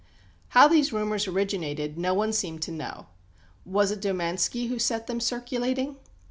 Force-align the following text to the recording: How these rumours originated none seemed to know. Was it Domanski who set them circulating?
How 0.57 0.67
these 0.67 0.91
rumours 0.91 1.27
originated 1.27 1.95
none 1.95 2.33
seemed 2.33 2.63
to 2.63 2.71
know. 2.71 3.05
Was 3.65 3.91
it 3.91 4.01
Domanski 4.01 4.67
who 4.67 4.79
set 4.79 5.05
them 5.05 5.19
circulating? 5.19 5.97